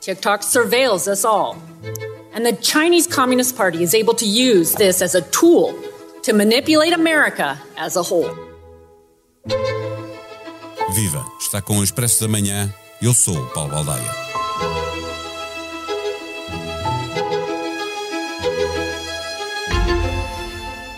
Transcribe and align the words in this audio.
TikTok 0.00 0.42
surveils 0.42 1.08
us 1.08 1.24
all. 1.24 1.56
And 2.34 2.44
the 2.44 2.52
Chinese 2.52 3.06
Communist 3.06 3.56
Party 3.56 3.82
is 3.82 3.94
able 3.94 4.14
to 4.14 4.26
use 4.26 4.74
this 4.74 5.02
as 5.02 5.14
a 5.14 5.22
tool 5.22 5.74
to 6.22 6.32
manipulate 6.32 6.92
America 6.92 7.58
as 7.76 7.96
a 7.96 8.02
whole. 8.02 8.30
Viva! 10.94 11.24
Está 11.40 11.60
com 11.60 11.78
o 11.78 11.84
Expresso 11.84 12.20
da 12.22 12.28
Manhã. 12.28 12.72
Eu 13.02 13.12
sou 13.14 13.36
o 13.36 13.46
Paulo 13.50 13.70
Baldaia. 13.70 14.26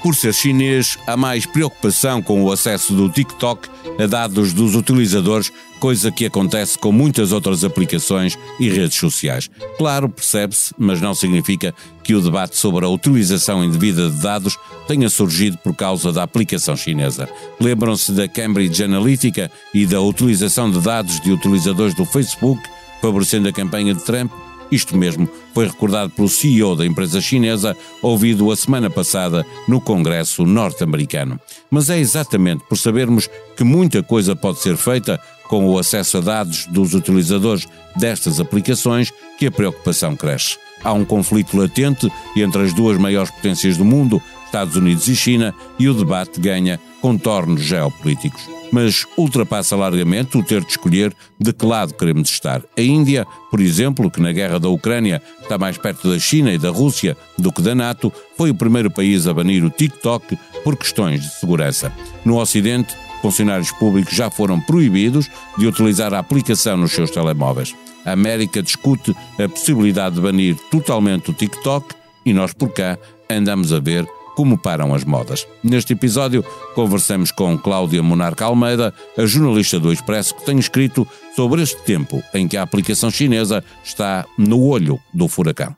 Por 0.02 0.14
ser 0.14 0.32
chinês, 0.32 0.96
há 1.06 1.16
mais 1.16 1.44
preocupação 1.44 2.22
com 2.22 2.42
o 2.42 2.52
acesso 2.52 2.94
do 2.94 3.10
TikTok 3.10 3.68
a 3.98 4.06
dados 4.06 4.52
dos 4.52 4.74
utilizadores, 4.74 5.52
coisa 5.80 6.10
que 6.10 6.24
acontece 6.24 6.78
com 6.78 6.92
muitas 6.92 7.32
outras 7.32 7.64
aplicações 7.64 8.38
e 8.60 8.68
redes 8.70 8.96
sociais. 8.96 9.50
Claro, 9.76 10.08
percebe-se, 10.08 10.72
mas 10.78 11.00
não 11.00 11.14
significa 11.14 11.74
que 12.04 12.14
o 12.14 12.20
debate 12.20 12.56
sobre 12.56 12.84
a 12.84 12.88
utilização 12.88 13.64
indevida 13.64 14.08
de 14.08 14.22
dados 14.22 14.56
tenha 14.86 15.10
surgido 15.10 15.58
por 15.58 15.74
causa 15.74 16.12
da 16.12 16.22
aplicação 16.22 16.76
chinesa. 16.76 17.28
Lembram-se 17.60 18.12
da 18.12 18.28
Cambridge 18.28 18.82
Analytica 18.82 19.50
e 19.74 19.84
da 19.84 20.00
utilização 20.00 20.70
de 20.70 20.80
dados 20.80 21.20
de 21.20 21.32
utilizadores 21.32 21.94
do 21.94 22.04
Facebook, 22.04 22.62
favorecendo 23.02 23.48
a 23.48 23.52
campanha 23.52 23.94
de 23.94 24.02
Trump? 24.04 24.30
Isto 24.70 24.96
mesmo 24.96 25.28
foi 25.54 25.66
recordado 25.66 26.10
pelo 26.10 26.28
CEO 26.28 26.76
da 26.76 26.84
empresa 26.84 27.20
chinesa, 27.20 27.76
ouvido 28.02 28.50
a 28.50 28.56
semana 28.56 28.90
passada 28.90 29.44
no 29.66 29.80
Congresso 29.80 30.44
norte-americano. 30.44 31.40
Mas 31.70 31.88
é 31.88 31.98
exatamente 31.98 32.64
por 32.68 32.76
sabermos 32.76 33.28
que 33.56 33.64
muita 33.64 34.02
coisa 34.02 34.36
pode 34.36 34.60
ser 34.60 34.76
feita 34.76 35.18
com 35.48 35.66
o 35.66 35.78
acesso 35.78 36.18
a 36.18 36.20
dados 36.20 36.66
dos 36.66 36.94
utilizadores 36.94 37.66
destas 37.96 38.38
aplicações 38.38 39.10
que 39.38 39.46
a 39.46 39.50
preocupação 39.50 40.14
cresce. 40.14 40.58
Há 40.84 40.92
um 40.92 41.04
conflito 41.04 41.56
latente 41.56 42.08
entre 42.36 42.62
as 42.62 42.72
duas 42.72 42.98
maiores 42.98 43.30
potências 43.30 43.76
do 43.76 43.84
mundo, 43.84 44.22
Estados 44.44 44.76
Unidos 44.76 45.08
e 45.08 45.16
China, 45.16 45.54
e 45.78 45.88
o 45.88 45.94
debate 45.94 46.38
ganha 46.38 46.78
contornos 47.00 47.62
geopolíticos. 47.62 48.57
Mas 48.70 49.06
ultrapassa 49.16 49.76
largamente 49.76 50.36
o 50.36 50.42
ter 50.42 50.62
de 50.62 50.70
escolher 50.70 51.14
de 51.40 51.52
que 51.52 51.64
lado 51.64 51.94
queremos 51.94 52.28
estar. 52.28 52.62
A 52.76 52.80
Índia, 52.80 53.26
por 53.50 53.60
exemplo, 53.60 54.10
que 54.10 54.20
na 54.20 54.32
guerra 54.32 54.58
da 54.58 54.68
Ucrânia 54.68 55.22
está 55.40 55.56
mais 55.56 55.78
perto 55.78 56.10
da 56.10 56.18
China 56.18 56.52
e 56.52 56.58
da 56.58 56.70
Rússia 56.70 57.16
do 57.38 57.52
que 57.52 57.62
da 57.62 57.74
NATO, 57.74 58.12
foi 58.36 58.50
o 58.50 58.54
primeiro 58.54 58.90
país 58.90 59.26
a 59.26 59.34
banir 59.34 59.64
o 59.64 59.70
TikTok 59.70 60.38
por 60.62 60.76
questões 60.76 61.22
de 61.22 61.30
segurança. 61.34 61.92
No 62.24 62.38
Ocidente, 62.38 62.94
funcionários 63.22 63.72
públicos 63.72 64.14
já 64.14 64.30
foram 64.30 64.60
proibidos 64.60 65.30
de 65.56 65.66
utilizar 65.66 66.12
a 66.14 66.18
aplicação 66.18 66.76
nos 66.76 66.92
seus 66.92 67.10
telemóveis. 67.10 67.74
A 68.04 68.12
América 68.12 68.62
discute 68.62 69.14
a 69.38 69.48
possibilidade 69.48 70.16
de 70.16 70.20
banir 70.20 70.56
totalmente 70.70 71.30
o 71.30 71.34
TikTok 71.34 71.94
e 72.24 72.32
nós 72.32 72.52
por 72.52 72.70
cá 72.70 72.98
andamos 73.30 73.72
a 73.72 73.80
ver 73.80 74.06
como 74.38 74.56
param 74.56 74.94
as 74.94 75.02
modas. 75.02 75.48
Neste 75.64 75.94
episódio, 75.94 76.44
conversamos 76.72 77.32
com 77.32 77.58
Cláudia 77.58 78.00
Monarca 78.04 78.44
Almeida, 78.44 78.94
a 79.16 79.26
jornalista 79.26 79.80
do 79.80 79.92
Expresso, 79.92 80.32
que 80.36 80.46
tem 80.46 80.60
escrito 80.60 81.04
sobre 81.34 81.60
este 81.60 81.82
tempo 81.82 82.22
em 82.32 82.46
que 82.46 82.56
a 82.56 82.62
aplicação 82.62 83.10
chinesa 83.10 83.64
está 83.82 84.24
no 84.38 84.62
olho 84.62 84.96
do 85.12 85.26
furacão. 85.26 85.74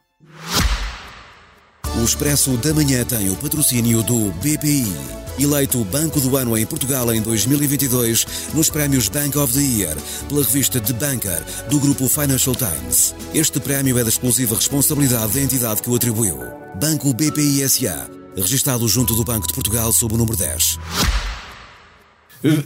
O 1.98 2.04
Expresso 2.04 2.54
da 2.58 2.74
Manhã 2.74 3.02
tem 3.02 3.30
o 3.30 3.36
patrocínio 3.36 4.02
do 4.02 4.30
BPI. 4.42 4.92
Eleito 5.38 5.82
Banco 5.84 6.20
do 6.20 6.36
Ano 6.36 6.54
em 6.54 6.66
Portugal 6.66 7.14
em 7.14 7.22
2022 7.22 8.52
nos 8.52 8.68
prémios 8.68 9.08
Bank 9.08 9.38
of 9.38 9.54
the 9.54 9.60
Year 9.60 9.96
pela 10.28 10.42
revista 10.42 10.78
The 10.78 10.92
Banker 10.92 11.42
do 11.70 11.80
grupo 11.80 12.06
Financial 12.10 12.54
Times. 12.54 13.14
Este 13.32 13.58
prémio 13.58 13.98
é 13.98 14.02
da 14.02 14.10
exclusiva 14.10 14.54
responsabilidade 14.54 15.32
da 15.32 15.40
entidade 15.40 15.80
que 15.80 15.88
o 15.88 15.94
atribuiu. 15.94 16.36
Banco 16.78 17.14
BPI 17.14 17.66
SA 17.66 18.19
registado 18.36 18.86
junto 18.88 19.14
do 19.14 19.24
Banco 19.24 19.46
de 19.46 19.52
Portugal 19.52 19.92
sob 19.92 20.14
o 20.14 20.18
número 20.18 20.36
10. 20.36 20.78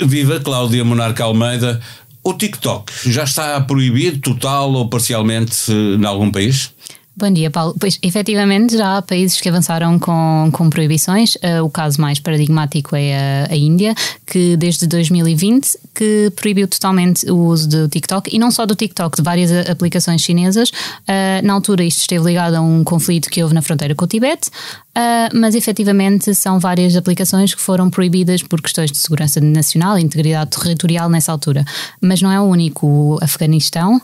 Viva 0.07 0.41
Cláudia 0.41 0.85
Monarca 0.85 1.25
Almeida. 1.25 1.81
O 2.23 2.33
TikTok 2.33 3.11
já 3.11 3.25
está 3.25 3.61
proibido 3.61 4.19
total 4.19 4.73
ou 4.73 4.89
parcialmente 4.89 5.71
em 5.71 6.05
algum 6.05 6.31
país? 6.31 6.73
Bom 7.17 7.31
dia, 7.31 7.49
Paulo. 7.49 7.77
Pois, 7.79 7.97
efetivamente, 8.03 8.77
já 8.77 8.97
há 8.97 9.03
países 9.03 9.41
que 9.41 9.49
avançaram 9.49 10.01
com, 10.01 10.51
com 10.53 10.69
proibições. 10.69 11.37
Uh, 11.37 11.63
o 11.63 11.71
caso 11.71 12.01
mais 12.01 12.19
paradigmático 12.19 12.97
é 12.97 13.47
a, 13.49 13.53
a, 13.53 13.57
Índia, 13.57 13.95
que 14.27 14.57
desde 14.57 14.85
2020 14.89 15.79
que 15.95 16.33
proibiu 16.35 16.67
totalmente 16.67 17.31
o 17.31 17.37
uso 17.37 17.69
do 17.69 17.89
TikTok, 17.89 18.35
e 18.35 18.39
não 18.39 18.51
só 18.51 18.67
do 18.67 18.75
TikTok, 18.75 19.17
de 19.17 19.23
várias 19.23 19.53
aplicações 19.71 20.23
chinesas. 20.23 20.71
Uh, 20.71 21.45
na 21.45 21.53
altura 21.53 21.85
isto 21.85 22.01
esteve 22.01 22.25
ligado 22.25 22.55
a 22.55 22.61
um 22.61 22.83
conflito 22.83 23.31
que 23.31 23.41
houve 23.45 23.55
na 23.55 23.63
fronteira 23.63 23.95
com 23.95 24.05
o 24.05 24.09
Tibete, 24.09 24.49
uh, 24.49 25.39
mas 25.39 25.55
efetivamente 25.55 26.35
são 26.35 26.59
várias 26.59 26.97
aplicações 26.97 27.55
que 27.55 27.61
foram 27.61 27.91
proibidas 27.91 28.43
por 28.43 28.61
questões 28.61 28.91
de 28.91 28.99
segurança 28.99 29.41
nacional 29.41 29.97
e 29.97 30.03
integridade 30.03 30.51
territorial 30.51 31.09
nessa 31.09 31.31
altura. 31.31 31.65
Mas 32.01 32.21
não 32.21 32.33
é 32.33 32.41
o 32.41 32.45
único. 32.45 32.89
O 32.89 33.19
Afeganistão 33.23 34.01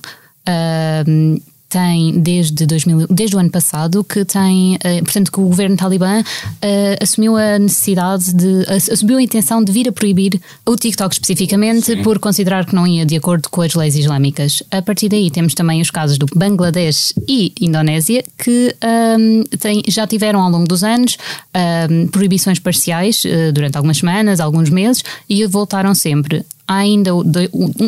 Uh, 0.49 1.41
tem 1.71 2.21
desde, 2.21 2.67
2000, 2.67 3.07
desde 3.09 3.37
o 3.37 3.39
ano 3.39 3.51
passado 3.51 4.03
que 4.03 4.25
tem, 4.25 4.75
uh, 4.75 5.05
portanto, 5.05 5.31
que 5.31 5.41
o 5.41 5.45
governo 5.45 5.77
talibã 5.77 6.21
uh, 6.21 6.25
assumiu 7.01 7.37
a 7.37 7.59
necessidade 7.59 8.35
de, 8.35 8.67
assumiu 8.93 9.19
a 9.19 9.23
intenção 9.23 9.63
de 9.63 9.71
vir 9.71 9.89
a 9.89 9.93
proibir 9.93 10.41
o 10.67 10.77
TikTok 10.77 11.15
especificamente 11.15 11.87
Sim. 11.87 12.03
por 12.03 12.19
considerar 12.19 12.67
que 12.67 12.75
não 12.75 12.87
ia 12.87 13.07
de 13.07 13.17
acordo 13.17 13.49
com 13.49 13.63
as 13.63 13.75
leis 13.75 13.95
islâmicas. 13.95 14.63
A 14.71 14.83
partir 14.83 15.09
daí 15.09 15.31
temos 15.31 15.55
também 15.55 15.81
os 15.81 15.91
casos 15.91 16.19
do 16.19 16.27
Bangladesh 16.35 17.15
e 17.29 17.53
Indonésia 17.61 18.25
que 18.37 18.75
um, 19.19 19.45
tem, 19.59 19.83
já 19.87 20.07
tiveram 20.07 20.41
ao 20.41 20.51
longo 20.51 20.67
dos 20.67 20.83
anos 20.83 21.17
um, 21.89 22.09
proibições 22.09 22.59
parciais 22.59 23.23
uh, 23.25 23.53
durante 23.53 23.77
algumas 23.77 23.99
semanas, 23.99 24.41
alguns 24.41 24.71
meses 24.71 25.05
e 25.29 25.47
voltaram 25.47 25.95
sempre 25.95 26.45
há 26.71 26.77
ainda 26.77 27.11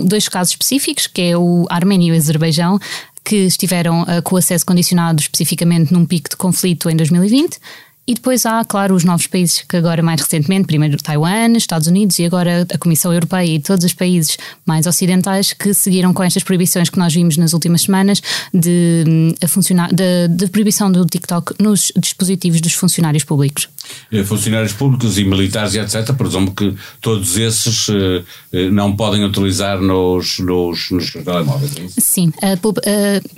dois 0.04 0.28
casos 0.28 0.54
específicos, 0.54 1.06
que 1.06 1.22
é 1.22 1.38
o 1.38 1.66
Arménia 1.70 2.08
e 2.08 2.12
o 2.12 2.16
Azerbaijão, 2.16 2.80
que 3.24 3.36
estiveram 3.36 4.02
uh, 4.02 4.22
com 4.22 4.36
acesso 4.36 4.64
condicionado 4.64 5.20
especificamente 5.20 5.92
num 5.92 6.04
pico 6.04 6.30
de 6.30 6.36
conflito 6.36 6.88
em 6.90 6.96
2020. 6.96 7.58
E 8.04 8.14
depois 8.14 8.44
há, 8.44 8.64
claro, 8.64 8.96
os 8.96 9.04
novos 9.04 9.28
países 9.28 9.62
que 9.62 9.76
agora 9.76 10.02
mais 10.02 10.20
recentemente, 10.20 10.66
primeiro 10.66 10.96
Taiwan, 10.96 11.52
Estados 11.56 11.86
Unidos 11.86 12.18
e 12.18 12.24
agora 12.24 12.66
a 12.72 12.76
Comissão 12.76 13.12
Europeia 13.12 13.46
e 13.46 13.60
todos 13.60 13.84
os 13.84 13.92
países 13.92 14.36
mais 14.66 14.88
ocidentais 14.88 15.52
que 15.52 15.72
seguiram 15.72 16.12
com 16.12 16.24
estas 16.24 16.42
proibições 16.42 16.90
que 16.90 16.98
nós 16.98 17.14
vimos 17.14 17.36
nas 17.36 17.52
últimas 17.52 17.82
semanas 17.82 18.20
de, 18.52 19.04
hum, 19.06 19.34
funcionar, 19.46 19.94
de, 19.94 20.26
de 20.28 20.48
proibição 20.48 20.90
do 20.90 21.06
TikTok 21.06 21.54
nos 21.62 21.92
dispositivos 21.96 22.60
dos 22.60 22.74
funcionários 22.74 23.22
públicos. 23.22 23.68
Eh, 24.10 24.24
funcionários 24.24 24.72
públicos 24.72 25.18
e 25.18 25.24
militares 25.24 25.74
e 25.74 25.78
etc. 25.78 26.12
Presumo 26.12 26.52
que 26.52 26.74
todos 27.00 27.36
esses 27.36 27.88
uh, 27.88 28.22
não 28.70 28.94
podem 28.94 29.24
utilizar 29.24 29.80
nos, 29.80 30.38
nos, 30.38 30.90
nos 30.90 31.12
telemóveis. 31.12 31.72
É 31.76 32.00
Sim, 32.00 32.28
uh, 32.28 32.68
uh, 32.68 32.72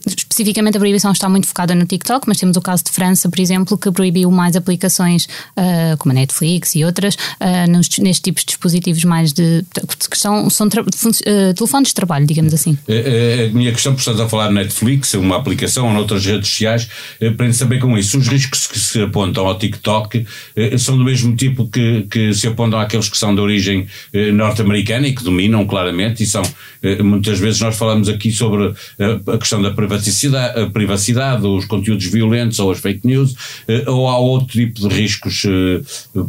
especificamente 0.07 0.77
a 0.77 0.81
proibição 0.81 1.13
está 1.13 1.29
muito 1.29 1.47
focada 1.47 1.75
no 1.75 1.87
TikTok, 1.87 2.27
mas 2.27 2.39
temos 2.39 2.57
o 2.57 2.61
caso 2.61 2.83
de 2.85 2.91
França, 2.91 3.29
por 3.29 3.39
exemplo, 3.39 3.79
que 3.79 3.91
proibiu 3.93 4.31
mais 4.31 4.57
aplicações 4.57 5.29
como 5.99 6.13
a 6.13 6.15
Netflix 6.15 6.75
e 6.75 6.85
outras 6.85 7.17
nos, 7.69 7.89
nestes 7.99 8.21
tipos 8.21 8.43
de 8.43 8.47
dispositivos 8.47 9.05
mais 9.05 9.33
de 9.33 9.65
que 10.11 10.19
são, 10.19 10.49
são 10.51 10.69
telefones 10.69 11.89
de 11.89 11.95
trabalho, 11.95 12.27
digamos 12.27 12.53
assim. 12.53 12.77
A, 12.89 13.53
minha 13.55 13.73
questão, 13.73 13.93
por 13.93 14.01
estás 14.01 14.19
a 14.19 14.29
falar 14.29 14.51
Netflix, 14.51 15.15
uma 15.15 15.37
aplicação 15.37 15.87
ou 15.87 15.93
noutras 15.93 16.25
redes 16.25 16.49
sociais, 16.49 16.89
aprende 17.17 17.55
saber 17.55 17.79
com 17.79 17.97
isso. 17.97 18.19
Os 18.19 18.29
riscos 18.29 18.67
que 18.67 18.79
se 18.79 19.03
apontam 19.03 19.47
ao 19.47 19.59
TikTok 19.59 20.27
são 20.79 20.97
do 20.97 21.05
mesmo 21.05 21.35
tipo 21.37 21.69
que, 21.69 22.03
que 22.11 22.33
se 22.35 22.47
apontam 22.47 22.79
àqueles 22.79 23.09
que 23.09 23.17
são 23.17 23.35
de 23.35 23.41
origem 23.41 23.87
eh, 24.13 24.33
norte-americana 24.33 25.09
e 25.09 25.15
que 25.15 25.25
dominam 25.25 25.67
claramente 25.67 26.23
e 26.23 26.27
são, 26.27 26.43
eh, 26.83 27.03
muitas 27.03 27.39
vezes 27.39 27.61
nós 27.61 27.77
falamos 27.77 28.09
aqui 28.09 28.31
sobre 28.33 28.73
a 29.27 29.39
questão 29.39 29.61
da 29.61 29.71
privacidade, 29.71 30.61
a 30.61 30.71
privacidade, 30.71 31.47
os 31.47 31.65
conteúdos 31.65 32.07
violentos 32.07 32.59
ou 32.59 32.71
as 32.71 32.79
fake 32.79 33.07
news, 33.07 33.35
ou 33.87 34.09
há 34.09 34.19
outro 34.19 34.49
tipo 34.49 34.81
de 34.81 34.89
riscos 34.89 35.43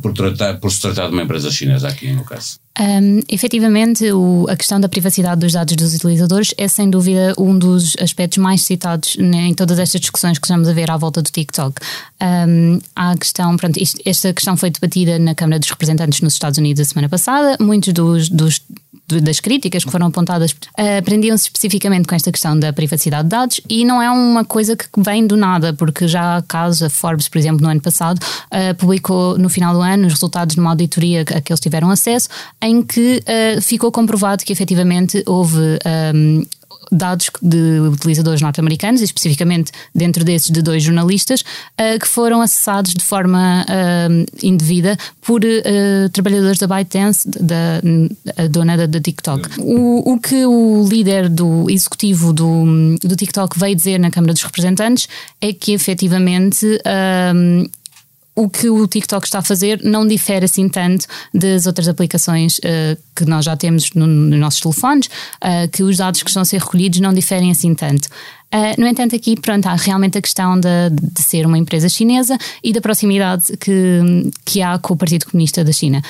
por, 0.02 0.14
tratar, 0.14 0.56
por 0.56 0.72
se 0.72 0.82
tratar 0.82 1.08
de 1.08 1.14
uma 1.14 1.24
empresa 1.24 1.52
chinesa 1.52 1.88
aqui 1.88 2.12
no 2.12 2.24
caso? 2.24 2.65
Um, 2.78 3.22
efetivamente, 3.30 4.12
o, 4.12 4.46
a 4.50 4.56
questão 4.56 4.80
da 4.80 4.90
privacidade 4.90 5.40
dos 5.40 5.54
dados 5.54 5.76
dos 5.76 5.96
utilizadores 5.96 6.54
é 6.58 6.68
sem 6.68 6.90
dúvida 6.90 7.34
um 7.38 7.58
dos 7.58 7.96
aspectos 8.02 8.38
mais 8.38 8.64
citados 8.64 9.16
né, 9.18 9.48
em 9.48 9.54
todas 9.54 9.80
estas 9.80 10.02
discussões 10.02 10.38
que 10.38 10.46
estamos 10.46 10.68
a 10.68 10.74
ver 10.74 10.92
à 10.92 10.98
volta 10.98 11.22
do 11.22 11.32
TikTok. 11.32 11.80
Um, 12.22 12.80
há 12.94 13.12
a 13.12 13.18
questão, 13.18 13.56
pronto, 13.56 13.82
isto, 13.82 14.02
esta 14.06 14.34
questão 14.34 14.58
foi 14.58 14.70
debatida 14.70 15.18
na 15.18 15.34
Câmara 15.34 15.58
dos 15.58 15.70
Representantes 15.70 16.20
nos 16.20 16.34
Estados 16.34 16.58
Unidos 16.58 16.82
a 16.82 16.86
semana 16.86 17.08
passada. 17.08 17.58
Muitos 17.62 17.94
dos, 17.94 18.30
dos 18.30 18.62
das 19.08 19.40
críticas 19.40 19.86
que 19.86 19.92
foram 19.92 20.08
apontadas 20.08 20.52
uh, 20.52 21.04
prendiam-se 21.04 21.44
especificamente 21.46 22.08
com 22.08 22.16
esta 22.16 22.32
questão 22.32 22.58
da 22.58 22.74
privacidade 22.74 23.24
de 23.24 23.30
dados 23.30 23.62
e 23.70 23.86
não 23.86 24.02
é 24.02 24.10
uma 24.10 24.44
coisa 24.44 24.76
que 24.76 24.88
vem 24.98 25.28
do 25.28 25.38
nada, 25.38 25.74
porque 25.74 26.08
já 26.08 26.44
caso, 26.48 26.86
a 26.86 26.90
Forbes, 26.90 27.30
por 27.30 27.38
exemplo, 27.38 27.62
no 27.62 27.70
ano 27.70 27.82
passado, 27.82 28.20
uh, 28.20 28.76
publicou 28.76 29.38
no 29.38 29.48
final 29.48 29.74
do 29.74 29.82
ano 29.82 30.08
os 30.08 30.14
resultados 30.14 30.56
de 30.56 30.62
uma 30.62 30.72
auditoria 30.72 31.22
a 31.22 31.42
que 31.42 31.52
eles 31.52 31.60
tiveram 31.60 31.92
acesso, 31.92 32.30
em 32.62 32.82
que 32.82 33.22
uh, 33.22 33.62
ficou 33.62 33.92
comprovado 33.92 34.44
que 34.44 34.52
efetivamente 34.52 35.24
houve 35.28 35.60
um, 36.16 36.44
dados 36.92 37.30
de 37.42 37.80
utilizadores 37.80 38.42
norte-americanos, 38.42 39.02
e 39.02 39.06
especificamente 39.06 39.72
dentro 39.94 40.24
desses 40.24 40.50
de 40.50 40.62
dois 40.62 40.84
jornalistas, 40.84 41.42
uh, 41.42 42.00
que 42.00 42.08
foram 42.08 42.42
acessados 42.42 42.94
de 42.94 43.04
forma 43.04 43.66
uh, 43.68 44.26
indevida 44.44 44.98
por 45.22 45.42
uh, 45.44 46.10
trabalhadores 46.12 46.60
da 46.60 46.68
ByteDance, 46.68 47.28
da, 47.28 47.82
da 48.36 48.48
dona 48.48 48.78
da, 48.78 48.86
da 48.86 49.00
TikTok. 49.00 49.50
O, 49.60 50.14
o, 50.14 50.20
que 50.20 50.46
o 50.46 50.88
líder 50.88 51.30
do 51.30 51.70
executivo 51.70 52.34
do, 52.34 52.98
do 53.02 53.16
TikTok 53.16 53.58
veio 53.60 53.76
dizer 53.76 54.00
na 54.00 54.12
Câmara 54.12 54.34
dos 54.34 54.44
Representantes 54.44 55.08
é 55.42 55.54
que 55.54 55.74
efetivamente 55.74 56.66
o 58.36 58.50
que 58.50 58.70
o 58.70 58.86
TikTok 58.86 59.26
está 59.26 59.40
a 59.40 59.42
fazer 59.42 59.82
não 59.82 60.06
difere 60.06 60.46
assim 60.46 60.68
tanto 60.68 61.08
das 61.34 61.66
outras 61.66 61.88
aplicações 61.88 62.58
uh, 62.60 62.98
que 63.16 63.26
nós 63.26 63.46
já 63.46 63.56
temos 63.56 63.92
no, 63.94 64.06
nos 64.06 64.40
nossos 64.40 64.60
telefones, 64.60 65.08
uh, 65.08 65.70
que 65.72 65.82
os 65.82 65.98
dados 65.98 66.22
que 66.22 66.30
estão 66.30 66.42
a 66.42 66.46
ser 66.46 66.60
recolhidos 66.60 67.00
não 67.00 67.14
diferem 67.14 67.50
assim 67.50 67.74
tanto. 67.74 68.08
Uh, 68.54 68.80
no 68.80 68.88
entanto, 68.88 69.16
aqui 69.16 69.40
pronto, 69.40 69.66
há 69.68 69.76
realmente 69.76 70.18
a 70.18 70.22
questão 70.22 70.60
de, 70.60 70.90
de, 70.90 71.22
ser 71.22 71.46
uma 71.46 71.58
empresa 71.58 71.88
chinesa 71.88 72.38
e 72.64 72.74
da 72.74 72.82
proximidade 72.82 73.56
que, 73.58 74.30
que 74.44 74.62
há 74.62 74.78
com 74.78 74.94
o 74.94 74.98
Partido 74.98 75.26
Comunista 75.26 75.64
da 75.64 75.72
China. 75.72 76.02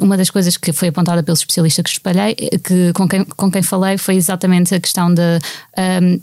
uma 0.00 0.16
das 0.16 0.30
coisas 0.30 0.56
que 0.56 0.72
foi 0.72 0.88
apontada 0.88 1.22
pelo 1.22 1.36
especialista 1.36 1.82
que 1.82 1.90
espalhei, 1.90 2.34
que, 2.34 2.92
com, 2.92 3.08
quem, 3.08 3.24
com 3.24 3.50
quem 3.50 3.62
falei, 3.62 3.98
foi 3.98 4.14
exatamente 4.14 4.74
a 4.74 4.80
questão 4.80 5.12
de. 5.12 5.22
Um, 6.02 6.20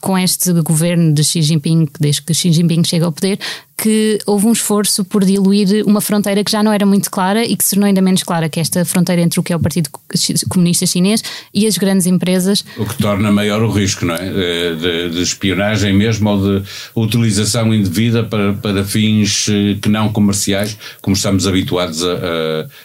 com 0.00 0.16
este 0.16 0.52
governo 0.62 1.12
de 1.12 1.24
Xi 1.24 1.42
Jinping, 1.42 1.88
desde 1.98 2.22
que 2.22 2.32
Xi 2.32 2.52
Jinping 2.52 2.84
chega 2.84 3.06
ao 3.06 3.12
poder, 3.12 3.38
que 3.80 4.18
houve 4.26 4.46
um 4.46 4.52
esforço 4.52 5.02
por 5.02 5.24
diluir 5.24 5.86
uma 5.86 6.02
fronteira 6.02 6.44
que 6.44 6.50
já 6.50 6.62
não 6.62 6.70
era 6.70 6.84
muito 6.84 7.10
clara 7.10 7.46
e 7.46 7.56
que 7.56 7.64
se 7.64 7.70
tornou 7.70 7.86
ainda 7.86 8.02
menos 8.02 8.22
clara, 8.22 8.46
que 8.46 8.60
é 8.60 8.62
esta 8.62 8.84
fronteira 8.84 9.22
entre 9.22 9.40
o 9.40 9.42
que 9.42 9.54
é 9.54 9.56
o 9.56 9.60
Partido 9.60 9.88
Comunista 10.50 10.84
Chinês 10.84 11.22
e 11.54 11.66
as 11.66 11.78
grandes 11.78 12.06
empresas. 12.06 12.62
O 12.76 12.84
que 12.84 12.98
torna 12.98 13.32
maior 13.32 13.62
o 13.62 13.70
risco, 13.70 14.04
não 14.04 14.14
é? 14.14 14.74
De, 14.74 15.10
de 15.10 15.22
espionagem 15.22 15.94
mesmo 15.94 16.28
ou 16.28 16.38
de 16.38 16.66
utilização 16.94 17.72
indevida 17.72 18.22
para, 18.22 18.52
para 18.52 18.84
fins 18.84 19.46
eh, 19.48 19.78
que 19.80 19.88
não 19.88 20.12
comerciais, 20.12 20.76
como 21.00 21.16
estamos 21.16 21.46
habituados 21.46 22.04
a, 22.04 22.12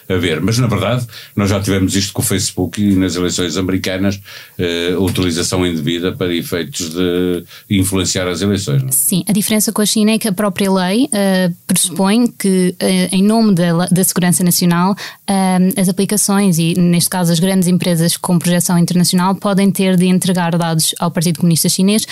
a, 0.08 0.14
a 0.14 0.16
ver. 0.16 0.40
Mas, 0.40 0.56
na 0.56 0.66
verdade, 0.66 1.06
nós 1.34 1.50
já 1.50 1.60
tivemos 1.60 1.94
isto 1.94 2.14
com 2.14 2.22
o 2.22 2.24
Facebook 2.24 2.80
e 2.80 2.94
nas 2.94 3.16
eleições 3.16 3.58
americanas, 3.58 4.18
eh, 4.58 4.94
a 4.96 5.00
utilização 5.00 5.66
indevida 5.66 6.12
para 6.12 6.34
efeitos 6.34 6.88
de 6.88 7.44
influenciar 7.68 8.26
as 8.28 8.40
eleições. 8.40 8.80
Não? 8.80 8.88
É? 8.88 8.92
Sim, 8.92 9.24
a 9.28 9.32
diferença 9.32 9.70
com 9.72 9.82
a 9.82 9.86
China 9.86 10.12
é 10.12 10.18
que 10.18 10.28
a 10.28 10.32
própria 10.32 10.72
lei 10.72 10.85
lei 10.86 11.04
uh, 11.04 11.54
pressupõe 11.66 12.26
que, 12.26 12.74
uh, 12.82 13.14
em 13.14 13.22
nome 13.22 13.54
da, 13.54 13.86
da 13.86 14.04
segurança 14.04 14.42
nacional, 14.42 14.92
uh, 14.92 15.80
as 15.80 15.88
aplicações 15.88 16.58
e, 16.58 16.74
neste 16.78 17.10
caso, 17.10 17.32
as 17.32 17.40
grandes 17.40 17.68
empresas 17.68 18.16
com 18.16 18.38
projeção 18.38 18.78
internacional 18.78 19.34
podem 19.34 19.70
ter 19.70 19.96
de 19.96 20.06
entregar 20.06 20.56
dados 20.56 20.94
ao 20.98 21.10
Partido 21.10 21.38
Comunista 21.38 21.68
Chinês 21.68 22.06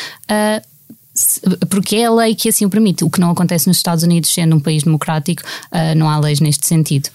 porque 1.69 1.97
é 1.97 2.07
a 2.07 2.13
lei 2.13 2.35
que 2.35 2.49
assim 2.49 2.65
o 2.65 2.71
permite. 2.71 3.05
O 3.05 3.11
que 3.11 3.21
não 3.21 3.31
acontece 3.31 3.69
nos 3.69 3.77
Estados 3.77 4.03
Unidos, 4.05 4.33
sendo 4.33 4.57
um 4.57 4.61
país 4.61 4.83
democrático, 4.83 5.43
uh, 5.43 5.97
não 5.97 6.09
há 6.09 6.19
leis 6.19 6.41
neste 6.41 6.67
sentido. 6.67 7.09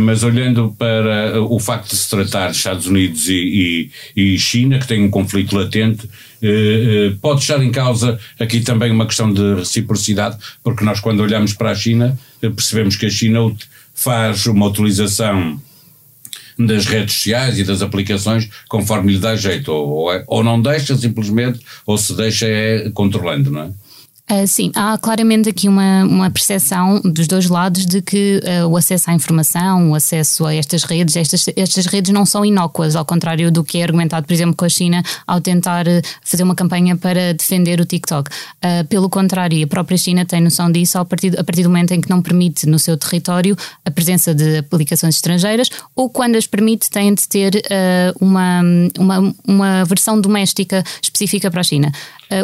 Mas 0.00 0.22
olhando 0.22 0.74
para 0.78 1.40
o 1.42 1.58
facto 1.58 1.90
de 1.90 1.96
se 1.96 2.08
tratar 2.08 2.50
de 2.50 2.56
Estados 2.56 2.86
Unidos 2.86 3.28
e, 3.28 3.90
e, 4.16 4.34
e 4.34 4.38
China, 4.38 4.78
que 4.78 4.86
tem 4.86 5.02
um 5.02 5.10
conflito 5.10 5.56
latente, 5.56 6.08
eh, 6.40 7.10
eh, 7.10 7.16
pode 7.20 7.40
estar 7.40 7.62
em 7.62 7.70
causa 7.70 8.18
aqui 8.38 8.60
também 8.60 8.90
uma 8.92 9.06
questão 9.06 9.32
de 9.32 9.54
reciprocidade, 9.54 10.36
porque 10.62 10.84
nós, 10.84 11.00
quando 11.00 11.20
olhamos 11.20 11.52
para 11.52 11.70
a 11.70 11.74
China, 11.74 12.18
eh, 12.40 12.48
percebemos 12.48 12.96
que 12.96 13.06
a 13.06 13.10
China 13.10 13.52
faz 13.94 14.46
uma 14.46 14.66
utilização 14.66 15.60
das 16.58 16.86
redes 16.86 17.14
sociais 17.14 17.58
e 17.58 17.64
das 17.64 17.82
aplicações 17.82 18.48
conforme 18.68 19.12
lhe 19.12 19.18
dá 19.18 19.36
jeito, 19.36 19.72
ou, 19.72 19.88
ou, 19.88 20.12
é, 20.12 20.24
ou 20.26 20.42
não 20.42 20.60
deixa 20.60 20.96
simplesmente, 20.96 21.60
ou 21.86 21.96
se 21.96 22.14
deixa 22.16 22.46
é 22.46 22.90
controlando, 22.90 23.50
não 23.50 23.62
é? 23.62 23.70
Uh, 24.30 24.46
sim, 24.46 24.70
há 24.74 24.98
claramente 24.98 25.48
aqui 25.48 25.70
uma, 25.70 26.04
uma 26.04 26.30
percepção 26.30 27.00
dos 27.00 27.26
dois 27.26 27.48
lados 27.48 27.86
de 27.86 28.02
que 28.02 28.42
uh, 28.62 28.66
o 28.66 28.76
acesso 28.76 29.10
à 29.10 29.14
informação, 29.14 29.90
o 29.90 29.94
acesso 29.94 30.44
a 30.44 30.54
estas 30.54 30.84
redes, 30.84 31.16
estas, 31.16 31.46
estas 31.56 31.86
redes 31.86 32.12
não 32.12 32.26
são 32.26 32.44
inócuas, 32.44 32.94
ao 32.94 33.06
contrário 33.06 33.50
do 33.50 33.64
que 33.64 33.78
é 33.78 33.84
argumentado, 33.84 34.26
por 34.26 34.34
exemplo, 34.34 34.54
com 34.54 34.66
a 34.66 34.68
China 34.68 35.02
ao 35.26 35.40
tentar 35.40 35.88
uh, 35.88 36.02
fazer 36.22 36.42
uma 36.42 36.54
campanha 36.54 36.94
para 36.94 37.32
defender 37.32 37.80
o 37.80 37.86
TikTok. 37.86 38.30
pelo 38.90 39.08
contrário, 39.08 39.64
a 39.64 39.66
própria 39.66 39.96
China 39.96 40.26
tem 40.26 40.42
noção 40.42 40.70
disso 40.70 40.98
a 40.98 41.04
partir, 41.06 41.38
a 41.38 41.42
partir 41.42 41.62
do 41.62 41.70
momento 41.70 41.92
em 41.92 42.00
que 42.00 42.10
não 42.10 42.20
permite 42.20 42.66
no 42.66 42.78
seu 42.78 42.98
território 42.98 43.56
a 43.82 43.90
presença 43.90 44.34
de 44.34 44.58
aplicações 44.58 45.14
estrangeiras 45.14 45.70
ou 45.96 46.10
quando 46.10 46.36
as 46.36 46.46
permite 46.46 46.90
tem 46.90 47.14
de 47.14 47.26
ter 47.26 47.62
uma, 48.20 48.60
uma, 48.98 49.34
uma 49.46 49.84
versão 49.84 50.20
doméstica 50.20 50.84
específica 51.02 51.50
para 51.50 51.60
a 51.60 51.64
China. 51.64 51.92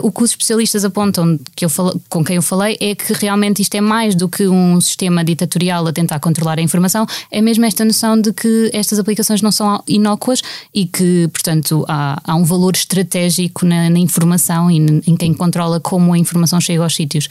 O 0.03 0.11
que 0.11 0.23
os 0.23 0.31
especialistas 0.31 0.85
apontam 0.85 1.39
que 1.55 1.65
eu 1.65 1.71
com 2.09 2.25
quem 2.25 2.37
eu 2.37 2.43
falei 2.43 2.77
é 2.81 2.95
que 2.95 3.13
realmente 3.13 3.61
isto 3.61 3.75
é 3.75 3.81
mais 3.81 4.15
do 4.15 4.29
que 4.29 4.47
um 4.49 4.81
sistema 4.81 5.25
ditatorial 5.25 5.87
a 5.87 5.93
tentar 5.93 6.19
controlar 6.21 6.59
a 6.59 6.63
informação, 6.63 7.07
é 7.31 7.41
mesmo 7.41 7.65
esta 7.65 7.85
noção 7.85 8.21
de 8.21 8.33
que 8.33 8.71
estas 8.73 8.99
aplicações 8.99 9.43
não 9.43 9.53
são 9.53 9.83
inócuas 9.87 10.43
e 10.75 10.87
que, 10.87 11.29
portanto, 11.29 11.85
há, 11.89 12.21
há 12.25 12.35
um 12.35 12.45
valor 12.45 12.75
estratégico 12.75 13.67
na, 13.67 13.91
na 13.91 13.99
informação 13.99 14.71
e 14.71 14.79
em 15.07 15.17
quem 15.17 15.35
controla 15.35 15.81
como 15.81 16.13
a 16.13 16.19
informação 16.19 16.61
chega 16.61 16.83
aos 16.83 16.95
sítios. 16.95 17.29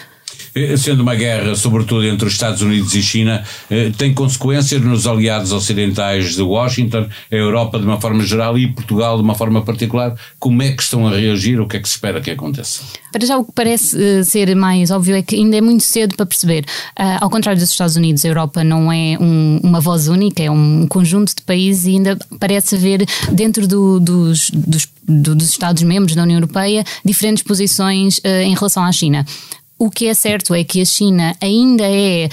Eh, 0.55 0.77
sendo 0.77 1.01
uma 1.01 1.15
guerra, 1.15 1.55
sobretudo 1.55 2.05
entre 2.05 2.27
os 2.27 2.33
Estados 2.33 2.61
Unidos 2.61 2.93
e 2.93 3.01
China, 3.01 3.43
eh, 3.69 3.91
tem 3.97 4.13
consequências 4.13 4.79
nos 4.81 5.07
aliados 5.07 5.51
ocidentais 5.51 6.35
de 6.35 6.41
Washington, 6.41 7.07
a 7.31 7.35
Europa 7.35 7.79
de 7.79 7.85
uma 7.85 7.99
forma 7.99 8.23
geral 8.23 8.57
e 8.57 8.67
Portugal 8.67 9.17
de 9.17 9.23
uma 9.23 9.33
forma 9.33 9.63
particular. 9.63 10.15
Como 10.39 10.61
é 10.61 10.71
que 10.71 10.83
estão 10.83 11.07
a 11.07 11.11
reagir? 11.11 11.59
O 11.59 11.67
que 11.67 11.77
é 11.77 11.79
que 11.79 11.89
se 11.89 11.95
espera 11.95 12.21
que 12.21 12.29
aconteça? 12.29 12.83
Para 13.11 13.25
já, 13.25 13.37
o 13.37 13.45
que 13.45 13.51
parece 13.51 13.99
eh, 14.01 14.23
ser 14.23 14.55
mais 14.55 14.91
óbvio 14.91 15.15
é 15.15 15.23
que 15.23 15.35
ainda 15.35 15.57
é 15.57 15.61
muito 15.61 15.83
cedo 15.83 16.15
para 16.15 16.25
perceber. 16.25 16.65
ao 17.19 17.29
contrário 17.29 17.59
dos 17.59 17.69
Estados 17.69 17.95
Unidos, 17.95 18.23
a 18.23 18.27
Europa 18.27 18.63
não 18.63 18.91
é 18.91 19.17
um, 19.19 19.59
uma 19.63 19.79
voz 19.79 20.07
única, 20.07 20.43
é 20.43 20.51
um 20.51 20.85
conjunto 20.87 21.35
de 21.35 21.41
países 21.41 21.85
e 21.85 21.91
ainda 21.91 22.17
parece 22.39 22.75
haver 22.75 23.05
dentro 23.31 23.67
do, 23.67 23.99
dos, 23.99 24.51
dos, 24.51 24.87
dos 25.03 25.49
Estados-membros 25.49 26.15
da 26.15 26.23
União 26.23 26.37
Europeia 26.37 26.83
diferentes 27.03 27.43
posições 27.43 28.21
em 28.23 28.53
relação 28.53 28.83
à 28.83 28.91
China. 28.91 29.25
O 29.83 29.91
que 29.91 30.07
é 30.07 30.13
certo 30.13 30.53
é 30.53 30.63
que 30.63 30.79
a 30.79 30.85
China 30.85 31.35
ainda 31.41 31.83
é 31.83 32.29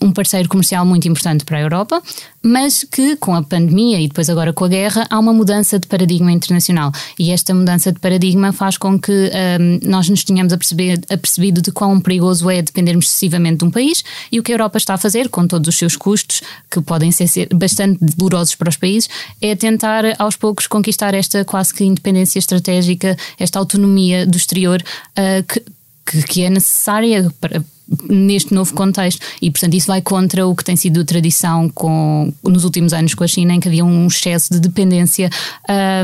um, 0.00 0.06
um, 0.06 0.10
parceiro 0.10 0.48
comercial 0.48 0.86
muito 0.86 1.06
importante 1.06 1.44
para 1.44 1.58
a 1.58 1.60
Europa, 1.60 2.02
mas 2.42 2.82
que 2.82 3.14
com 3.16 3.34
a 3.34 3.42
pandemia 3.42 4.00
e 4.00 4.08
depois 4.08 4.30
agora 4.30 4.54
com 4.54 4.64
a 4.64 4.68
guerra 4.68 5.06
há 5.10 5.18
uma 5.18 5.34
mudança 5.34 5.78
de 5.78 5.86
paradigma 5.86 6.32
internacional. 6.32 6.90
E 7.18 7.30
esta 7.30 7.52
mudança 7.52 7.92
de 7.92 8.00
paradigma 8.00 8.54
faz 8.54 8.78
com 8.78 8.98
que 8.98 9.12
um, 9.12 9.86
nós 9.86 10.08
nos 10.08 10.24
tenhamos 10.24 10.54
apercebido 10.54 11.60
de 11.60 11.70
quão 11.72 12.00
perigoso 12.00 12.48
é 12.48 12.62
dependermos 12.62 13.04
excessivamente 13.04 13.58
de 13.58 13.64
um 13.66 13.70
país 13.70 14.02
e 14.32 14.40
o 14.40 14.42
que 14.42 14.50
a 14.50 14.54
Europa 14.54 14.78
está 14.78 14.94
a 14.94 14.98
fazer, 14.98 15.28
com 15.28 15.46
todos 15.46 15.68
os 15.68 15.76
seus 15.76 15.94
custos, 15.94 16.40
que 16.70 16.80
podem 16.80 17.12
ser 17.12 17.50
bastante 17.54 17.98
dolorosos 18.16 18.54
para 18.54 18.70
os 18.70 18.78
países, 18.78 19.10
é 19.42 19.54
tentar 19.54 20.04
aos 20.18 20.36
poucos 20.36 20.66
conquistar 20.66 21.12
esta 21.12 21.44
quase 21.44 21.74
que 21.74 21.84
independência 21.84 22.38
estratégica, 22.38 23.14
esta 23.38 23.58
autonomia 23.58 24.24
do 24.24 24.38
exterior, 24.38 24.82
uh, 25.18 25.42
que, 25.46 25.62
que, 26.06 26.22
que 26.22 26.42
é 26.42 26.50
necessária 26.50 27.30
para, 27.40 27.62
neste 28.08 28.52
novo 28.54 28.74
contexto. 28.74 29.20
E, 29.40 29.50
portanto, 29.50 29.74
isso 29.74 29.86
vai 29.86 30.00
contra 30.00 30.46
o 30.46 30.54
que 30.54 30.64
tem 30.64 30.76
sido 30.76 31.04
tradição 31.04 31.68
com, 31.68 32.32
nos 32.42 32.64
últimos 32.64 32.92
anos 32.92 33.14
com 33.14 33.24
a 33.24 33.28
China, 33.28 33.54
em 33.54 33.60
que 33.60 33.68
havia 33.68 33.84
um 33.84 34.06
excesso 34.06 34.52
de 34.52 34.60
dependência. 34.60 35.30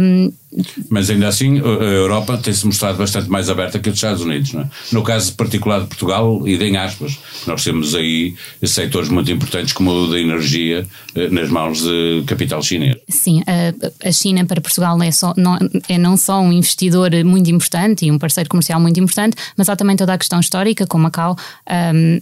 Um, 0.01 0.33
mas 0.91 1.09
ainda 1.09 1.29
assim, 1.29 1.59
a 1.61 1.85
Europa 1.85 2.37
tem-se 2.37 2.67
mostrado 2.67 2.99
bastante 2.99 3.29
mais 3.31 3.49
aberta 3.49 3.79
que 3.79 3.89
os 3.89 3.95
Estados 3.95 4.23
Unidos. 4.23 4.55
É? 4.55 4.67
No 4.93 5.03
caso 5.03 5.35
particular 5.35 5.81
de 5.81 5.87
Portugal, 5.87 6.47
e 6.47 6.57
em 6.63 6.77
aspas, 6.77 7.19
nós 7.47 7.65
temos 7.65 7.95
aí 7.95 8.35
setores 8.63 9.09
muito 9.09 9.31
importantes 9.31 9.73
como 9.73 9.91
o 9.91 10.11
da 10.11 10.21
energia 10.21 10.87
eh, 11.15 11.29
nas 11.29 11.49
mãos 11.49 11.83
de 11.83 12.23
capital 12.27 12.63
chinês. 12.63 12.97
Sim, 13.09 13.43
a, 14.05 14.13
China 14.13 14.45
para 14.45 14.61
Portugal 14.61 15.01
é, 15.03 15.11
só, 15.11 15.33
não, 15.37 15.59
é 15.89 15.99
não 15.99 16.17
só 16.17 16.41
um 16.41 16.53
investidor 16.53 17.11
muito 17.25 17.51
importante 17.51 18.07
e 18.07 18.11
um 18.11 18.19
parceiro 18.19 18.49
comercial 18.49 18.81
muito 18.81 19.01
importante, 19.01 19.37
mas 19.57 19.69
há 19.69 19.77
também 19.77 19.97
toda 19.97 20.13
a 20.13 20.19
questão 20.19 20.41
histórica 20.41 20.87
com 20.87 20.99
Macau. 20.99 21.37
Um, 21.95 22.21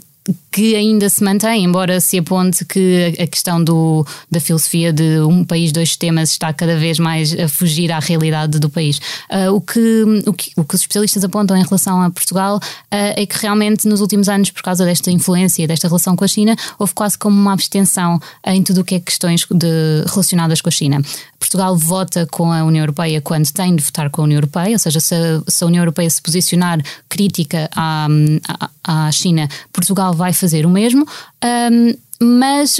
que 0.53 0.75
ainda 0.75 1.09
se 1.09 1.23
mantém, 1.23 1.65
embora 1.65 2.01
se 2.01 2.19
aponte 2.19 2.65
que 2.65 3.15
a 3.19 3.27
questão 3.27 3.63
do, 3.63 4.07
da 4.31 4.41
filosofia 4.41 4.93
de 4.93 5.21
um 5.21 5.45
país, 5.45 5.73
dois 5.73 5.91
sistemas 5.91 6.31
está 6.31 6.53
cada 6.53 6.77
vez 6.77 6.99
mais 6.99 7.33
a 7.39 7.49
fugir 7.49 7.91
à 7.91 7.99
realidade 7.99 8.59
do 8.59 8.69
país. 8.69 8.99
Uh, 9.31 9.55
o, 9.55 9.61
que, 9.61 10.05
o, 10.27 10.33
que, 10.33 10.53
o 10.57 10.65
que 10.65 10.75
os 10.75 10.81
especialistas 10.83 11.25
apontam 11.25 11.57
em 11.57 11.63
relação 11.63 12.03
a 12.03 12.11
Portugal 12.11 12.57
uh, 12.57 12.61
é 12.91 13.25
que 13.25 13.39
realmente 13.39 13.87
nos 13.89 14.01
últimos 14.01 14.29
anos, 14.29 14.51
por 14.51 14.63
causa 14.63 14.85
desta 14.85 15.11
influência, 15.11 15.67
desta 15.67 15.89
relação 15.89 16.15
com 16.17 16.25
a 16.25 16.29
China, 16.29 16.57
houve 16.79 16.93
quase 16.95 17.17
como 17.17 17.41
uma 17.41 17.53
abstenção 17.53 18.21
em 18.47 18.63
tudo 18.63 18.83
o 18.83 18.85
que 18.85 18.97
é 18.97 19.01
questões 19.01 19.47
de, 19.51 20.05
relacionadas 20.09 20.61
com 20.61 20.69
a 20.69 20.73
China. 20.73 21.01
Portugal 21.39 21.75
vota 21.75 22.27
com 22.27 22.53
a 22.53 22.63
União 22.65 22.83
Europeia 22.83 23.21
quando 23.21 23.51
tem 23.51 23.75
de 23.75 23.83
votar 23.83 24.11
com 24.11 24.21
a 24.21 24.25
União 24.25 24.37
Europeia, 24.37 24.73
ou 24.73 24.79
seja, 24.79 25.01
se 25.01 25.15
a, 25.15 25.43
se 25.49 25.65
a 25.65 25.67
União 25.67 25.81
Europeia 25.81 26.11
se 26.11 26.21
posicionar 26.21 26.79
crítica 27.09 27.71
à, 27.75 28.07
à, 28.47 28.71
à 28.85 29.11
China, 29.13 29.49
Portugal 29.73 30.15
vai 30.15 30.33
fazer 30.33 30.67
o 30.67 30.71
mesmo. 30.71 31.07
Um, 31.45 31.95
mas 32.23 32.79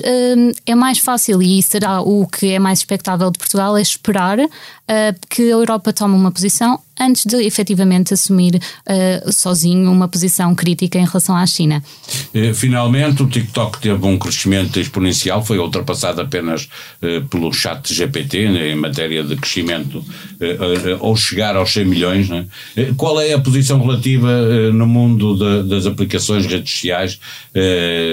é 0.67 0.75
mais 0.75 0.99
fácil 0.99 1.43
e 1.43 1.63
será 1.63 2.03
o 2.03 2.27
que 2.27 2.53
é 2.53 2.59
mais 2.59 2.81
expectável 2.81 3.31
de 3.31 3.39
Portugal 3.39 3.75
é 3.75 3.81
esperar 3.81 4.39
uh, 4.39 4.49
que 5.31 5.45
a 5.45 5.55
Europa 5.55 5.95
tome 5.95 6.15
uma 6.15 6.31
posição 6.31 6.79
antes 7.01 7.25
de 7.25 7.37
efetivamente 7.43 8.13
assumir 8.13 8.57
uh, 8.57 9.33
sozinho 9.33 9.91
uma 9.91 10.07
posição 10.07 10.55
crítica 10.55 10.99
em 10.99 11.07
relação 11.07 11.35
à 11.35 11.47
China. 11.47 11.83
Eh, 12.35 12.53
finalmente, 12.53 13.23
o 13.23 13.27
TikTok 13.27 13.81
teve 13.81 14.05
um 14.07 14.19
crescimento 14.19 14.79
exponencial, 14.79 15.43
foi 15.43 15.59
ultrapassado 15.59 16.21
apenas 16.21 16.69
uh, 17.03 17.27
pelo 17.29 17.53
chat 17.53 17.93
GPT 17.93 18.51
né, 18.51 18.71
em 18.73 18.77
matéria 18.77 19.25
de 19.25 19.35
crescimento 19.37 19.99
uh, 19.99 21.05
ao 21.05 21.17
chegar 21.17 21.57
aos 21.57 21.73
100 21.73 21.85
milhões. 21.87 22.29
Né? 22.29 22.47
Qual 22.97 23.19
é 23.19 23.33
a 23.33 23.41
posição 23.41 23.81
relativa 23.81 24.31
no 24.73 24.87
mundo 24.87 25.37
de, 25.37 25.69
das 25.69 25.87
aplicações 25.87 26.45
redes 26.47 26.73
sociais, 26.73 27.19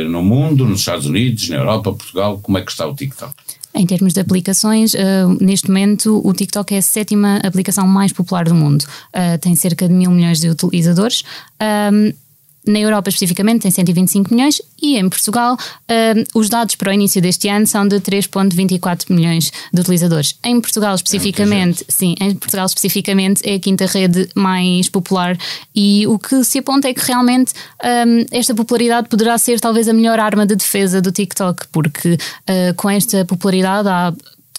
no 0.10 0.24
mundo, 0.24 0.65
nos 0.65 0.79
Estados 0.79 1.06
Unidos, 1.06 1.50
na 1.50 1.58
Europa, 1.58 1.91
Portugal? 1.91 2.39
Como 2.41 2.58
é 2.58 2.62
que 2.62 2.72
está 2.72 2.88
o 2.88 2.96
TikTok? 2.96 3.34
Em 3.77 3.86
termos 3.86 4.12
de 4.12 4.19
aplicações, 4.19 4.96
uh, 4.96 4.98
neste 5.39 5.67
momento 5.67 6.19
o 6.25 6.34
TikTok 6.34 6.74
é 6.74 6.79
a 6.79 6.81
sétima 6.81 7.38
aplicação 7.43 7.88
mais 7.88 8.12
popular 8.12 8.46
do 8.46 8.55
mundo. 8.55 8.81
Uh, 9.13 9.38
tem 9.39 9.55
cerca 9.55 9.88
de 9.88 9.93
mil 9.93 10.10
milhões 10.10 10.39
de 10.39 10.50
utilizadores. 10.50 11.24
Um, 11.93 12.12
na 12.69 12.79
Europa, 12.79 13.09
especificamente, 13.09 13.63
tem 13.63 13.71
125 13.71 14.33
milhões 14.33 14.62
e 14.81 14.97
em 14.97 15.09
Portugal, 15.09 15.55
uh, 15.55 16.39
os 16.39 16.50
dados 16.50 16.75
para 16.75 16.91
o 16.91 16.93
início 16.93 17.21
deste 17.21 17.47
ano 17.47 17.65
são 17.65 17.88
de 17.88 18.00
3,24 18.00 19.05
milhões 19.09 19.51
de 19.74 19.81
utilizadores. 19.81 20.38
Em 20.43 20.59
Portugal, 20.62 20.95
especificamente, 20.95 21.83
é 21.88 21.91
sim, 21.91 22.15
em 22.19 22.36
Portugal, 22.36 22.65
especificamente, 22.65 23.47
é 23.47 23.55
a 23.55 23.59
quinta 23.59 23.86
rede 23.86 24.29
mais 24.36 24.89
popular 24.89 25.38
e 25.75 26.05
o 26.07 26.19
que 26.19 26.43
se 26.43 26.59
aponta 26.59 26.88
é 26.88 26.93
que 26.93 27.05
realmente 27.05 27.53
um, 27.83 28.25
esta 28.31 28.53
popularidade 28.53 29.09
poderá 29.09 29.38
ser 29.38 29.59
talvez 29.59 29.88
a 29.88 29.93
melhor 29.93 30.19
arma 30.19 30.45
de 30.45 30.55
defesa 30.55 31.01
do 31.01 31.12
TikTok, 31.12 31.67
porque 31.71 32.13
uh, 32.13 32.74
com 32.75 32.89
esta 32.89 33.25
popularidade 33.25 33.88
há 33.88 34.13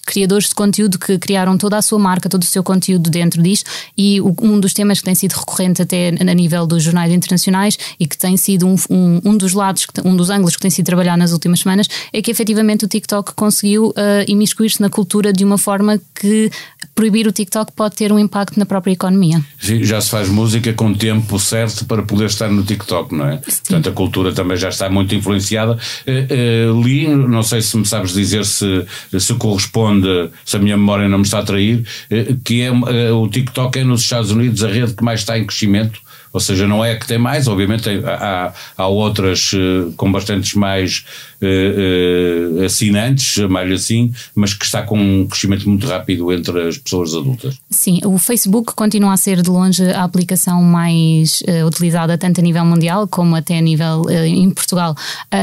criadores 0.09 0.49
de 0.49 0.55
conteúdo 0.55 0.99
que 0.99 1.19
criaram 1.19 1.59
toda 1.59 1.77
a 1.77 1.83
sua 1.83 1.99
marca, 1.99 2.31
todo 2.31 2.43
o 2.43 2.47
seu 2.47 2.63
conteúdo 2.63 3.11
dentro 3.11 3.43
disto 3.43 3.71
e 3.97 4.21
um 4.23 4.59
dos 4.59 4.73
temas 4.73 5.01
que 5.01 5.05
tem 5.05 5.15
sido 5.15 5.33
recorrente 5.33 5.83
até 5.83 6.09
a 6.09 6.35
nível 6.35 6.67
dos 6.67 6.83
jornais 6.83 7.13
internacionais 7.13 7.79
e 8.01 8.07
que 8.07 8.17
tem 8.17 8.35
sido 8.39 8.67
um, 8.67 8.75
um, 8.89 9.21
um 9.23 9.37
dos 9.37 9.53
lados, 9.53 9.87
um 10.03 10.17
dos 10.17 10.31
ângulos 10.31 10.57
que 10.57 10.63
tem 10.63 10.71
sido 10.71 10.87
trabalhado 10.87 11.19
nas 11.19 11.33
últimas 11.33 11.61
semanas 11.61 11.89
é 12.11 12.23
que 12.23 12.31
efetivamente 12.31 12.87
o 12.87 12.89
TikTok 12.89 13.35
conseguiu 13.35 13.89
uh, 13.89 13.95
imiscuir-se 14.27 14.81
na 14.81 14.89
cultura 14.89 15.31
de 15.31 15.45
uma 15.45 15.59
forma 15.59 16.01
que 16.15 16.51
proibir 16.95 17.27
o 17.27 17.33
TikTok 17.33 17.73
pode 17.73 17.95
ter 17.95 18.11
um 18.11 18.19
impacto 18.19 18.59
na 18.59 18.65
própria 18.65 18.93
economia. 18.93 19.41
Sim, 19.61 19.85
já 19.85 20.01
se 20.01 20.11
faz 20.11 20.29
música 20.29 20.73
com 20.73 20.95
tempo 20.95 21.39
certo 21.39 21.85
para 21.85 22.03
poder 22.03 22.27
estar 22.27 22.49
no 22.49 22.65
TikTok, 22.65 23.15
não 23.15 23.29
é? 23.29 23.37
Sim. 23.47 23.61
Portanto, 23.69 23.89
a 23.91 23.93
cultura 23.93 24.33
também 24.33 24.57
já 24.57 24.71
está 24.71 24.89
muito 24.89 25.15
influenciada. 25.15 25.79
Uh, 26.07 26.73
uh, 26.73 26.83
li, 26.83 27.07
não 27.07 27.43
sei 27.43 27.61
se 27.61 27.77
me 27.77 27.85
sabes 27.85 28.13
dizer 28.13 28.45
se, 28.45 28.87
se 29.19 29.35
corresponde 29.35 29.98
onde, 29.99 30.31
se 30.45 30.57
a 30.57 30.59
minha 30.61 30.77
memória 30.77 31.09
não 31.09 31.19
me 31.19 31.25
está 31.25 31.41
a 31.41 31.43
trair, 31.43 31.85
eh, 32.11 32.35
que 32.45 32.63
é 32.63 32.67
eh, 32.67 33.13
o 33.13 33.29
TikTok 33.29 33.79
é 33.79 33.85
nos 33.85 34.03
Estados 34.03 34.31
Unidos 34.31 34.63
a 34.63 34.69
rede 34.69 34.95
que 34.95 35.05
mais 35.05 35.21
está 35.21 35.39
em 35.39 35.45
crescimento 35.45 36.01
ou 36.33 36.41
seja, 36.41 36.67
não 36.67 36.85
é 36.85 36.95
que 36.95 37.07
tem 37.07 37.19
mais, 37.19 37.49
obviamente 37.49 37.89
há, 38.05 38.53
há 38.77 38.87
outras 38.87 39.53
uh, 39.53 39.93
com 39.97 40.11
bastantes 40.13 40.55
mais 40.55 41.05
uh, 41.43 42.61
uh, 42.61 42.65
assinantes, 42.65 43.39
mais 43.49 43.71
assim, 43.73 44.13
mas 44.35 44.53
que 44.55 44.65
está 44.65 44.83
com 44.83 44.99
um 44.99 45.27
crescimento 45.27 45.69
muito 45.69 45.87
rápido 45.87 46.33
entre 46.33 46.69
as 46.69 46.79
pessoas 46.79 47.15
adultas. 47.15 47.59
Sim, 47.71 48.01
o 48.05 48.19
Facebook 48.19 48.75
continua 48.75 49.15
a 49.15 49.17
ser 49.17 49.43
de 49.43 49.51
longe 49.51 49.83
a 49.91 50.05
aplicação 50.05 50.63
mais 50.63 51.43
utilizada 51.67 52.19
tanto 52.19 52.41
a 52.41 52.43
nível 52.43 52.65
mundial 52.65 53.09
como 53.09 53.35
até 53.35 53.59
a 53.59 53.61
nível 53.61 54.09
em 54.11 54.51
Portugal. 54.51 54.95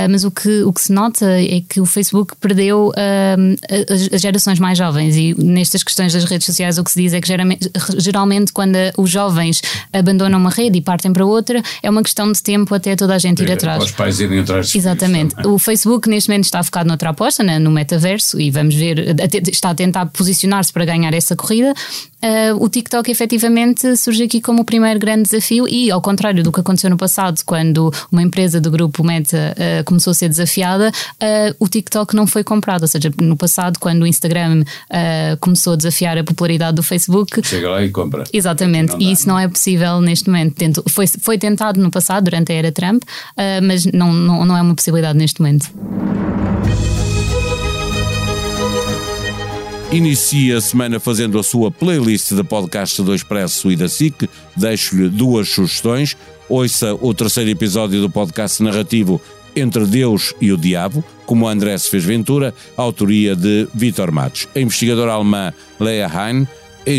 mas 0.09 0.23
o 0.23 0.31
que, 0.31 0.63
o 0.63 0.71
que 0.71 0.81
se 0.81 0.91
nota 0.91 1.25
é 1.25 1.61
que 1.67 1.79
o 1.79 1.85
Facebook 1.85 2.33
perdeu 2.39 2.91
as, 3.89 4.13
as, 4.13 4.21
gerações 4.45 4.59
mais 4.59 4.77
jovens 4.77 5.15
e 5.17 5.35
nestas 5.37 5.83
questões 5.83 6.13
das 6.13 6.23
redes 6.23 6.45
sociais 6.45 6.77
o 6.77 6.83
que 6.83 6.91
se 6.91 7.01
diz 7.01 7.13
é 7.13 7.19
que 7.19 7.27
geralmente, 7.27 7.69
geralmente 7.97 8.53
quando 8.53 8.77
os 8.97 9.09
jovens 9.09 9.61
abandonam 9.91 10.39
uma 10.39 10.49
rede 10.49 10.77
e 10.77 10.81
partem 10.81 11.11
para 11.11 11.25
outra, 11.25 11.61
é 11.81 11.89
uma 11.89 12.03
questão 12.03 12.31
de 12.31 12.41
tempo 12.41 12.73
até 12.75 12.95
toda 12.95 13.15
a 13.15 13.17
gente 13.17 13.41
ir 13.43 13.51
atrás. 13.51 13.83
Os 13.83 13.91
pais 13.91 14.19
irem 14.19 14.39
atrás. 14.39 14.73
Exatamente. 14.73 15.35
É? 15.37 15.47
O 15.47 15.57
Facebook 15.57 16.07
neste 16.07 16.29
momento 16.29 16.45
está 16.45 16.63
focado 16.63 16.87
noutra 16.87 17.09
aposta, 17.09 17.43
no 17.43 17.71
metaverso, 17.71 18.39
e 18.39 18.51
vamos 18.51 18.75
ver, 18.75 19.15
está 19.49 19.71
a 19.71 19.75
tentar 19.75 20.05
posicionar-se 20.07 20.71
para 20.71 20.85
ganhar 20.85 21.13
essa 21.13 21.35
corrida. 21.35 21.73
Uh, 22.25 22.57
o 22.63 22.67
TikTok 22.67 23.11
efetivamente 23.11 23.95
surge 23.95 24.23
aqui 24.23 24.41
como 24.41 24.63
o 24.63 24.65
primeiro 24.65 24.99
grande 24.99 25.29
desafio 25.29 25.67
e 25.67 25.91
ao 25.91 26.01
contrário 26.01 26.43
do 26.43 26.51
que 26.51 26.59
aconteceu 26.59 26.89
no 26.89 26.97
passado 26.97 27.39
quando 27.45 27.93
uma 28.11 28.23
empresa 28.23 28.59
do 28.59 28.71
grupo 28.71 29.03
Meta 29.03 29.55
uh, 29.55 29.83
começou 29.83 30.09
a 30.09 30.13
ser 30.15 30.27
desafiada 30.27 30.89
uh, 30.89 31.55
o 31.59 31.67
TikTok 31.67 32.15
não 32.15 32.25
foi 32.25 32.43
comprado, 32.43 32.81
ou 32.81 32.87
seja, 32.87 33.11
no 33.21 33.37
passado 33.37 33.77
quando 33.79 34.01
o 34.01 34.07
Instagram 34.07 34.63
começou 35.39 35.73
a 35.73 35.75
desafiar 35.75 36.17
a 36.17 36.23
popularidade 36.23 36.75
do 36.75 36.83
Facebook 36.83 37.45
chega 37.45 37.69
lá 37.69 37.83
e 37.83 37.91
compra. 37.91 38.23
Exatamente, 38.33 38.95
e 38.99 39.11
isso 39.11 39.27
não 39.27 39.37
é 39.37 39.47
possível 39.47 40.01
neste 40.01 40.27
momento. 40.27 40.55
Tento, 40.55 40.83
foi, 40.89 41.05
foi 41.07 41.37
tentado 41.37 41.79
no 41.79 41.91
passado 41.91 42.23
durante 42.23 42.51
a 42.51 42.55
era 42.55 42.71
Trump, 42.71 43.03
mas 43.63 43.85
não, 43.85 44.13
não, 44.13 44.45
não 44.45 44.57
é 44.57 44.61
uma 44.61 44.73
possibilidade 44.73 45.17
neste 45.17 45.41
momento 45.41 45.71
Inicia 49.91 50.57
a 50.57 50.61
semana 50.61 50.99
fazendo 50.99 51.39
a 51.39 51.43
sua 51.43 51.71
playlist 51.71 52.33
de 52.33 52.43
podcast 52.43 53.01
do 53.01 53.13
Expresso 53.13 53.71
e 53.71 53.75
da 53.75 53.87
SIC. 53.87 54.27
Deixo-lhe 54.55 55.07
duas 55.09 55.47
sugestões. 55.49 56.17
Ouça 56.49 56.93
o 56.95 57.13
terceiro 57.13 57.49
episódio 57.49 58.01
do 58.01 58.09
podcast 58.09 58.61
narrativo 58.61 59.21
Entre 59.55 59.85
Deus 59.85 60.33
e 60.41 60.51
o 60.51 60.57
Diabo, 60.57 61.03
como 61.25 61.47
André 61.47 61.77
fez 61.77 62.03
Ventura, 62.03 62.53
autoria 62.75 63.35
de 63.35 63.67
Vitor 63.73 64.11
Matos. 64.11 64.47
A 64.55 64.59
investigadora 64.59 65.13
alemã 65.13 65.53
Lea 65.79 66.07
Hein 66.07 66.47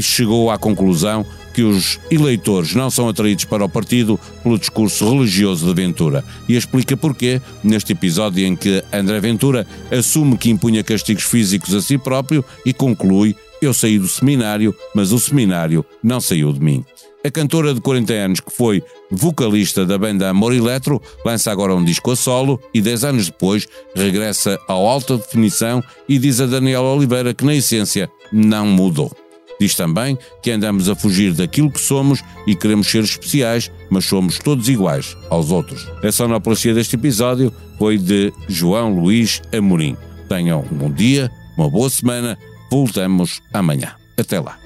chegou 0.01 0.51
à 0.51 0.57
conclusão 0.57 1.27
que 1.57 1.63
os 1.63 1.99
eleitores 2.11 2.75
não 2.75 2.91
são 2.91 3.09
atraídos 3.09 3.47
para 3.47 3.65
o 3.65 3.69
partido 3.69 4.21
pelo 4.43 4.59
discurso 4.59 5.11
religioso 5.11 5.67
de 5.67 5.73
Ventura 5.73 6.23
e 6.47 6.55
explica 6.55 6.95
porquê 6.99 7.41
neste 7.65 7.93
episódio 7.93 8.45
em 8.45 8.55
que 8.55 8.85
André 8.93 9.19
Ventura 9.21 9.67
assume 9.91 10.37
que 10.37 10.51
impunha 10.51 10.85
castigos 10.85 11.25
físicos 11.25 11.75
a 11.75 11.81
si 11.81 11.97
próprio 11.97 12.45
e 12.67 12.75
conclui: 12.75 13.35
Eu 13.63 13.73
saí 13.73 13.99
do 13.99 14.07
seminário, 14.07 14.77
mas 14.95 15.13
o 15.13 15.19
seminário 15.19 15.83
não 16.03 16.21
saiu 16.21 16.53
de 16.53 16.61
mim. 16.61 16.85
A 17.25 17.31
cantora 17.31 17.73
de 17.73 17.81
40 17.81 18.13
anos, 18.13 18.41
que 18.41 18.53
foi 18.53 18.85
vocalista 19.11 19.87
da 19.87 19.97
banda 19.97 20.29
Amor 20.29 20.53
Eletro, 20.53 21.01
lança 21.25 21.51
agora 21.51 21.75
um 21.75 21.83
disco 21.83 22.11
a 22.11 22.17
solo 22.17 22.61
e 22.75 22.83
10 22.83 23.05
anos 23.05 23.27
depois 23.31 23.67
regressa 23.95 24.61
ao 24.69 24.87
alta 24.87 25.17
definição 25.17 25.83
e 26.07 26.19
diz 26.19 26.39
a 26.39 26.45
Daniela 26.45 26.93
Oliveira 26.93 27.33
que, 27.33 27.47
na 27.47 27.55
essência, 27.55 28.11
não 28.31 28.67
mudou. 28.67 29.11
Diz 29.59 29.75
também 29.75 30.19
que 30.43 30.51
andamos 30.51 30.89
a 30.89 30.95
fugir 30.95 31.33
daquilo 31.33 31.71
que 31.71 31.81
somos 31.81 32.23
e 32.47 32.55
queremos 32.55 32.89
ser 32.89 33.05
especiais, 33.05 33.71
mas 33.91 34.05
somos 34.05 34.39
todos 34.39 34.69
iguais 34.69 35.17
aos 35.31 35.51
outros. 35.51 35.87
A 36.03 36.13
sonoplastia 36.13 36.75
deste 36.75 36.97
episódio 36.97 37.53
foi 37.79 37.99
de 37.99 38.33
João 38.49 38.99
Luís 38.99 39.41
Amorim. 39.57 39.97
Tenham 40.29 40.65
um 40.71 40.77
bom 40.77 40.91
dia, 40.91 41.31
uma 41.57 41.71
boa 41.71 41.89
semana. 41.89 42.39
Voltamos 42.71 43.41
amanhã. 43.53 43.95
Até 44.19 44.41
lá. 44.41 44.66